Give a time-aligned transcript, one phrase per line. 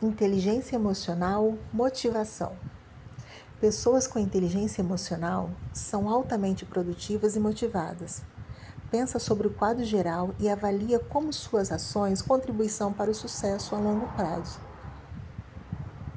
[0.00, 2.62] Inteligência emocional, motivação.
[3.58, 8.24] Pessoas com inteligência emocional são altamente produtivas e motivadas.
[8.90, 13.78] Pensa sobre o quadro geral e avalia como suas ações contribuição para o sucesso a
[13.78, 14.60] longo prazo.